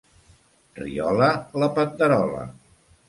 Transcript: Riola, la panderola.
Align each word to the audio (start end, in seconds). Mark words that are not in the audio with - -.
Riola, 0.79 1.29
la 1.65 1.69
panderola. 1.77 2.43